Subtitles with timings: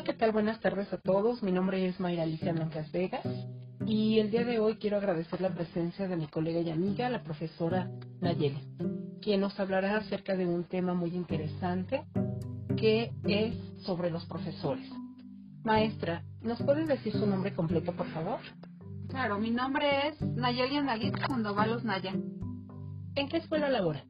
[0.00, 0.32] Hola, ¿qué tal?
[0.32, 1.42] Buenas tardes a todos.
[1.42, 3.20] Mi nombre es Mayra Alicia Blancas Vegas
[3.84, 7.22] y el día de hoy quiero agradecer la presencia de mi colega y amiga, la
[7.22, 8.66] profesora Nayeli,
[9.20, 12.02] quien nos hablará acerca de un tema muy interesante
[12.78, 14.88] que es sobre los profesores.
[15.64, 18.38] Maestra, ¿nos puede decir su nombre completo, por favor?
[19.10, 22.14] Claro, mi nombre es Nayeli Analit Fundovalos Naya.
[23.16, 24.02] ¿En qué escuela labora?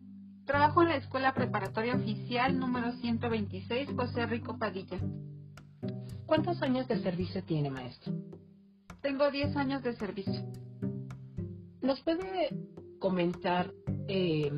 [0.46, 5.00] Trabajo en la Escuela Preparatoria Oficial número 126 José Rico Padilla.
[6.30, 8.12] ¿Cuántos años de servicio tiene, maestro?
[9.02, 10.40] Tengo 10 años de servicio.
[11.82, 12.56] ¿Nos puede
[13.00, 13.72] comentar
[14.06, 14.48] eh,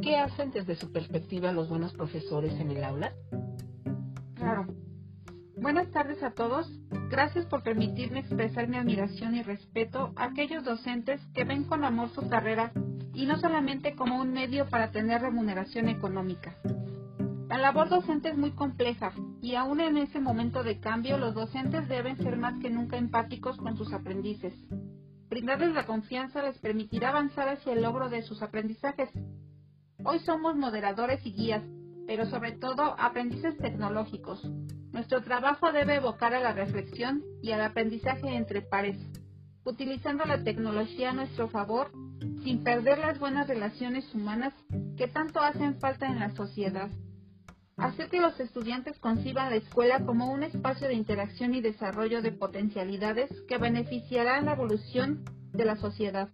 [0.00, 3.12] qué hacen desde su perspectiva los buenos profesores en el aula?
[4.36, 4.68] Claro.
[5.56, 6.70] Buenas tardes a todos.
[7.10, 12.10] Gracias por permitirme expresar mi admiración y respeto a aquellos docentes que ven con amor
[12.10, 12.70] su carrera
[13.14, 16.56] y no solamente como un medio para tener remuneración económica.
[17.48, 21.88] La labor docente es muy compleja y aún en ese momento de cambio los docentes
[21.88, 24.52] deben ser más que nunca empáticos con sus aprendices.
[25.28, 29.10] Brindarles la confianza les permitirá avanzar hacia el logro de sus aprendizajes.
[30.04, 31.62] Hoy somos moderadores y guías,
[32.08, 34.44] pero sobre todo aprendices tecnológicos.
[34.90, 38.98] Nuestro trabajo debe evocar a la reflexión y al aprendizaje entre pares,
[39.64, 41.92] utilizando la tecnología a nuestro favor
[42.42, 44.52] sin perder las buenas relaciones humanas
[44.96, 46.90] que tanto hacen falta en la sociedad.
[47.76, 52.32] Hacer que los estudiantes conciban la escuela como un espacio de interacción y desarrollo de
[52.32, 56.30] potencialidades que beneficiarán la evolución de la sociedad.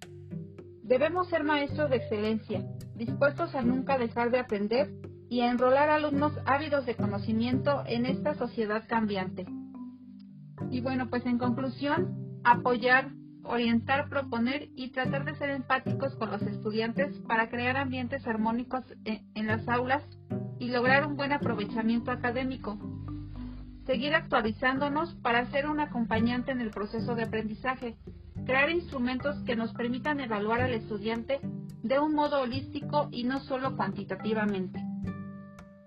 [0.85, 4.93] Debemos ser maestros de excelencia, dispuestos a nunca dejar de aprender
[5.29, 9.45] y a enrolar alumnos ávidos de conocimiento en esta sociedad cambiante.
[10.71, 13.11] Y bueno, pues en conclusión, apoyar,
[13.43, 19.47] orientar, proponer y tratar de ser empáticos con los estudiantes para crear ambientes armónicos en
[19.49, 20.05] las aulas
[20.63, 22.79] y lograr un buen aprovechamiento académico.
[23.85, 27.97] Seguir actualizándonos para ser un acompañante en el proceso de aprendizaje.
[28.47, 31.41] Crear instrumentos que nos permitan evaluar al estudiante
[31.83, 34.81] de un modo holístico y no solo cuantitativamente.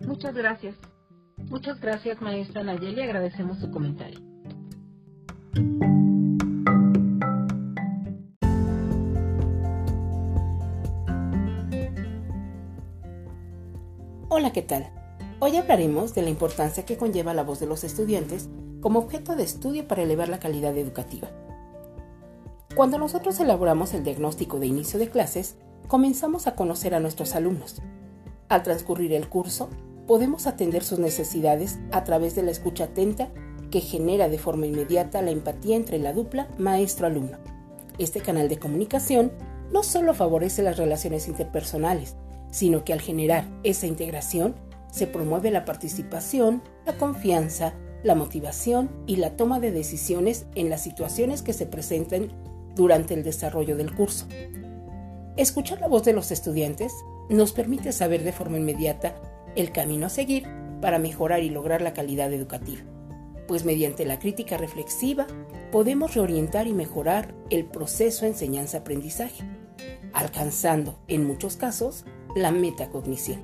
[0.01, 0.75] Muchas gracias.
[1.37, 3.01] Muchas gracias, maestra Nayeli.
[3.01, 4.19] Agradecemos su comentario.
[14.27, 14.89] Hola, ¿qué tal?
[15.39, 18.49] Hoy hablaremos de la importancia que conlleva la voz de los estudiantes
[18.81, 21.29] como objeto de estudio para elevar la calidad educativa.
[22.75, 27.83] Cuando nosotros elaboramos el diagnóstico de inicio de clases, comenzamos a conocer a nuestros alumnos.
[28.49, 29.69] Al transcurrir el curso,
[30.07, 33.29] podemos atender sus necesidades a través de la escucha atenta
[33.69, 37.37] que genera de forma inmediata la empatía entre la dupla maestro-alumno.
[37.99, 39.31] Este canal de comunicación
[39.71, 42.15] no solo favorece las relaciones interpersonales,
[42.55, 44.55] sino que al generar esa integración
[44.89, 50.81] se promueve la participación, la confianza, la motivación y la toma de decisiones en las
[50.81, 52.31] situaciones que se presenten
[52.73, 54.25] durante el desarrollo del curso.
[55.35, 56.93] Escuchar la voz de los estudiantes
[57.27, 59.15] nos permite saber de forma inmediata
[59.57, 60.47] el camino a seguir
[60.79, 62.83] para mejorar y lograr la calidad educativa,
[63.49, 65.27] pues mediante la crítica reflexiva
[65.73, 69.43] podemos reorientar y mejorar el proceso enseñanza-aprendizaje,
[70.13, 72.05] alcanzando, en muchos casos,
[72.35, 73.41] la metacognición.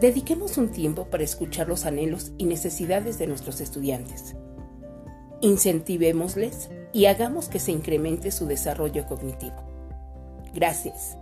[0.00, 4.36] Dediquemos un tiempo para escuchar los anhelos y necesidades de nuestros estudiantes.
[5.40, 9.56] Incentivémosles y hagamos que se incremente su desarrollo cognitivo.
[10.52, 11.16] Gracias.